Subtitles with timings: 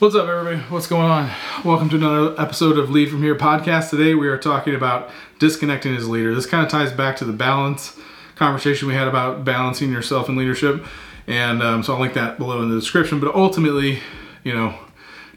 [0.00, 0.56] What's up, everybody?
[0.70, 1.30] What's going on?
[1.62, 3.90] Welcome to another episode of Lead From Here podcast.
[3.90, 6.34] Today, we are talking about disconnecting as a leader.
[6.34, 7.98] This kind of ties back to the balance
[8.34, 10.86] conversation we had about balancing yourself in leadership.
[11.26, 13.20] And um, so I'll link that below in the description.
[13.20, 13.98] But ultimately,
[14.42, 14.74] you know,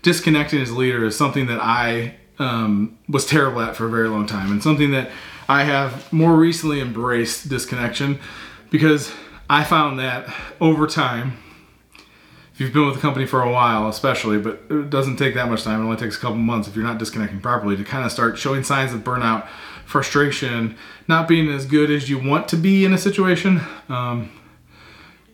[0.01, 4.07] disconnecting as a leader is something that I um, was terrible at for a very
[4.07, 5.11] long time, and something that
[5.49, 8.17] I have more recently embraced disconnection
[8.69, 9.11] because
[9.49, 11.42] I found that over time,
[12.53, 15.49] if you've been with the company for a while, especially, but it doesn't take that
[15.49, 15.81] much time.
[15.81, 18.37] It only takes a couple months if you're not disconnecting properly to kind of start
[18.37, 19.47] showing signs of burnout,
[19.85, 20.77] frustration,
[21.07, 23.61] not being as good as you want to be in a situation.
[23.89, 24.31] Um,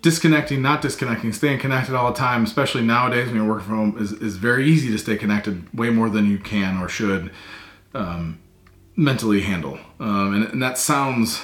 [0.02, 4.02] disconnecting, not disconnecting, staying connected all the time, especially nowadays when you're working from home,
[4.02, 7.32] is, is very easy to stay connected way more than you can or should
[7.94, 8.40] um,
[8.96, 9.78] mentally handle.
[10.00, 11.42] Um, and, and that sounds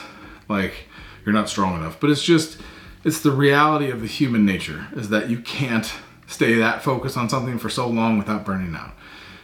[0.48, 0.88] like
[1.26, 2.62] you're not strong enough, but it's just
[3.06, 5.94] it's the reality of the human nature is that you can't
[6.26, 8.92] stay that focused on something for so long without burning out.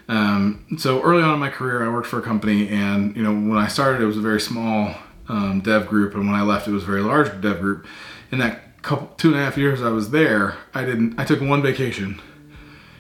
[0.10, 3.32] Um, so early on in my career, I worked for a company, and you know
[3.32, 4.96] when I started, it was a very small
[5.30, 7.86] um, dev group, and when I left, it was a very large dev group.
[8.32, 11.20] In that couple two and a half years I was there, I didn't.
[11.20, 12.20] I took one vacation,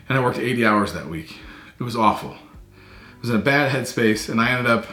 [0.07, 1.39] and I worked 80 hours that week.
[1.79, 2.33] It was awful.
[2.33, 4.85] I was in a bad headspace, and I ended up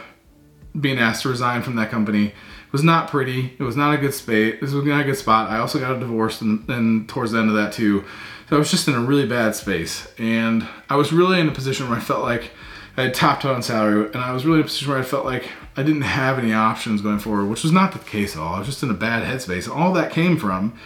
[0.79, 2.33] being asked to resign from that company
[2.69, 3.55] it was not pretty.
[3.57, 4.57] It was not a good space.
[4.61, 5.49] This was not a good spot.
[5.49, 8.05] I also got a divorce and, and towards the end of that too.
[8.47, 10.07] So I was just in a really bad space.
[10.19, 12.51] And I was really in a position where I felt like
[12.95, 15.03] I had topped out on salary and I was really in a position where I
[15.03, 18.41] felt like I didn't have any options going forward, which was not the case at
[18.41, 18.53] all.
[18.53, 19.67] I was just in a bad headspace.
[19.67, 20.77] All that came from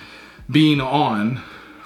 [0.50, 1.42] being on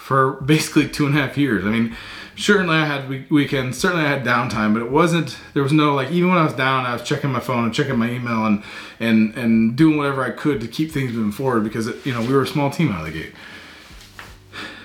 [0.08, 1.66] for basically two and a half years.
[1.66, 1.94] I mean,
[2.38, 5.38] certainly I had weekends, certainly I had downtime, but it wasn't.
[5.54, 7.74] There was no like even when I was down, I was checking my phone and
[7.74, 8.64] checking my email and
[9.02, 12.22] and and doing whatever I could to keep things moving forward because it, you know
[12.22, 13.34] we were a small team out of the gate.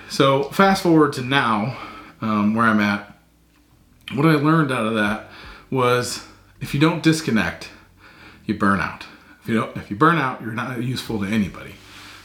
[0.09, 1.77] So fast forward to now,
[2.19, 3.17] um, where I'm at.
[4.15, 5.29] What I learned out of that
[5.71, 6.27] was
[6.59, 7.69] if you don't disconnect,
[8.45, 9.05] you burn out.
[9.41, 11.75] If you don't, if you burn out, you're not useful to anybody.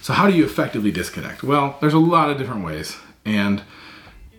[0.03, 1.43] So how do you effectively disconnect?
[1.43, 3.63] Well, there's a lot of different ways, and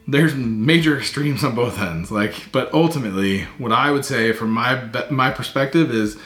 [0.07, 2.11] there's major extremes on both ends.
[2.11, 6.17] Like, but ultimately, what I would say from my my perspective is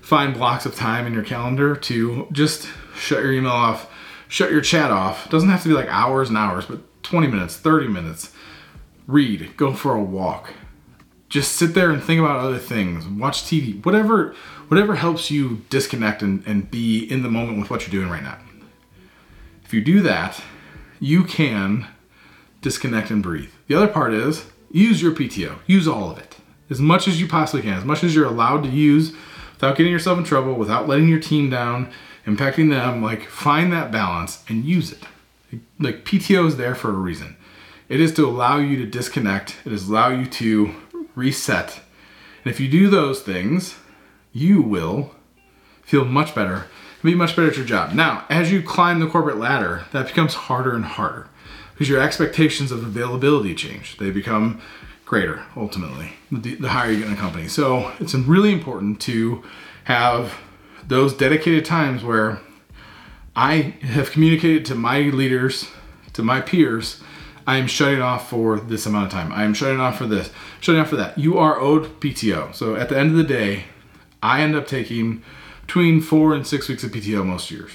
[0.00, 3.90] find blocks of time in your calendar to just shut your email off,
[4.28, 5.26] shut your chat off.
[5.26, 8.32] It doesn't have to be like hours and hours, but 20 minutes, 30 minutes.
[9.06, 10.52] Read, go for a walk.
[11.28, 13.06] Just sit there and think about other things.
[13.06, 13.84] Watch TV.
[13.84, 14.34] Whatever
[14.68, 18.22] whatever helps you disconnect and, and be in the moment with what you're doing right
[18.22, 18.38] now.
[19.72, 20.38] If you do that,
[21.00, 21.86] you can
[22.60, 23.48] disconnect and breathe.
[23.68, 26.36] The other part is use your PTO, use all of it
[26.68, 29.14] as much as you possibly can, as much as you're allowed to use
[29.54, 31.90] without getting yourself in trouble, without letting your team down,
[32.26, 33.02] impacting them.
[33.02, 35.04] Like, find that balance and use it.
[35.78, 37.38] Like, PTO is there for a reason.
[37.88, 40.74] It is to allow you to disconnect, it is allow you to
[41.14, 41.80] reset.
[42.44, 43.76] And if you do those things,
[44.34, 45.14] you will
[45.82, 46.66] feel much better
[47.02, 47.92] be much better at your job.
[47.92, 51.28] Now, as you climb the corporate ladder, that becomes harder and harder
[51.72, 53.96] because your expectations of availability change.
[53.98, 54.60] They become
[55.04, 57.46] greater ultimately the, the higher you get in a company.
[57.46, 59.42] So it's really important to
[59.84, 60.38] have
[60.86, 62.40] those dedicated times where
[63.36, 65.68] I have communicated to my leaders,
[66.14, 67.02] to my peers,
[67.46, 69.32] I am shutting off for this amount of time.
[69.32, 70.30] I am shutting off for this,
[70.60, 71.18] shutting off for that.
[71.18, 72.54] You are owed PTO.
[72.54, 73.64] So at the end of the day,
[74.22, 75.22] I end up taking
[75.72, 77.70] between four and six weeks of PTO most years.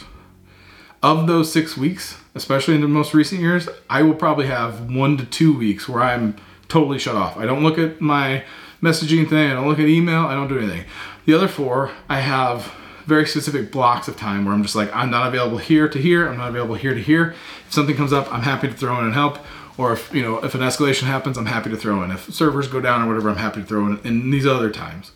[1.02, 5.18] Of those six weeks, especially in the most recent years, I will probably have one
[5.18, 6.36] to two weeks where I'm
[6.68, 7.38] totally shut off.
[7.38, 8.44] I don't look at my
[8.84, 10.86] messaging thing, I don't look at email, I don't do anything.
[11.26, 12.72] The other four, I have
[13.08, 16.30] very specific blocks of time where I'm just like, I'm not available here to here,
[16.30, 17.34] I'm not available here to here.
[17.66, 19.40] If something comes up, I'm happy to throw in and help.
[19.76, 22.12] Or if you know, if an escalation happens, I'm happy to throw in.
[22.12, 25.14] If servers go down or whatever, I'm happy to throw in in these other times.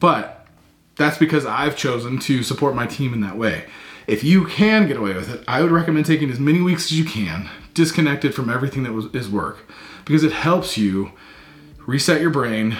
[0.00, 0.43] But
[0.96, 3.64] that's because I've chosen to support my team in that way.
[4.06, 6.98] If you can get away with it, I would recommend taking as many weeks as
[6.98, 9.66] you can, disconnected from everything that was, is work,
[10.04, 11.12] because it helps you
[11.86, 12.76] reset your brain,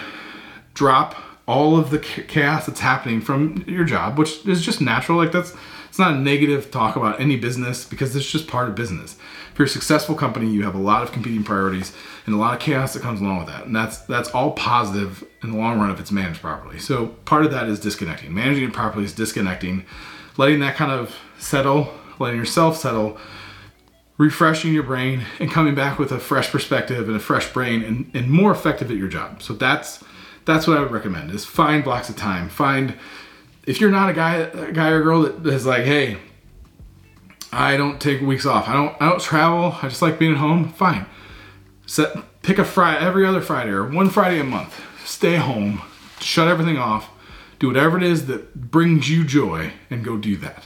[0.75, 1.17] drop
[1.47, 5.19] all of the chaos that's happening from your job, which is just natural.
[5.19, 5.55] Like that's
[5.95, 9.17] it's not a negative talk about any business because it's just part of business.
[9.53, 11.93] If you're a successful company, you have a lot of competing priorities
[12.27, 13.67] and a lot of chaos that comes along with that.
[13.67, 16.81] And that's that's all positive in the long run if it's managed properly.
[16.81, 18.35] So part of that is disconnecting.
[18.35, 19.85] Managing it properly is disconnecting,
[20.37, 23.17] letting that kind of settle, letting yourself settle,
[24.19, 28.11] refreshing your brain and coming back with a fresh perspective and a fresh brain and,
[28.15, 29.41] and more effective at your job.
[29.41, 30.03] So that's
[30.45, 32.49] that's what I would recommend is find blocks of time.
[32.49, 32.97] Find
[33.67, 36.19] if you're not a guy a guy or girl that is like, hey,
[37.53, 38.69] I don't take weeks off.
[38.69, 39.77] I don't I don't travel.
[39.83, 40.71] I just like being at home.
[40.71, 41.07] Fine.
[41.87, 44.81] Set pick a Friday, every other Friday or one Friday a month.
[45.05, 45.83] Stay home,
[46.21, 47.11] shut everything off,
[47.59, 50.65] do whatever it is that brings you joy, and go do that.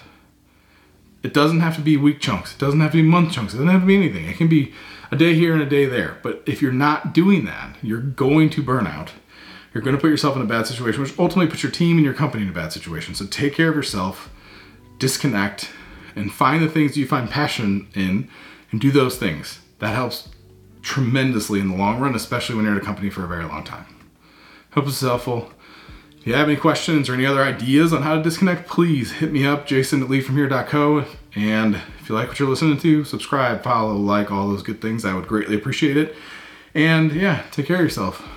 [1.23, 2.55] It doesn't have to be week chunks.
[2.55, 3.53] It doesn't have to be month chunks.
[3.53, 4.27] It doesn't have to be anything.
[4.27, 4.73] It can be
[5.11, 6.19] a day here and a day there.
[6.23, 9.13] But if you're not doing that, you're going to burn out.
[9.79, 12.05] You're going to put yourself in a bad situation, which ultimately puts your team and
[12.05, 13.15] your company in a bad situation.
[13.15, 14.29] So take care of yourself,
[14.99, 15.71] disconnect,
[16.17, 18.29] and find the things you find passion in
[18.73, 19.61] and do those things.
[19.79, 20.31] That helps
[20.83, 23.63] tremendously in the long run, especially when you're at a company for a very long
[23.63, 23.87] time.
[24.73, 25.53] Hope this is helpful.
[26.19, 29.31] If you have any questions or any other ideas on how to disconnect, please hit
[29.31, 31.05] me up, jason at leadfromhere.co.
[31.37, 35.05] And if you like what you're listening to, subscribe, follow, like, all those good things.
[35.05, 36.17] I would greatly appreciate it.
[36.75, 38.29] And yeah, take care of yourself.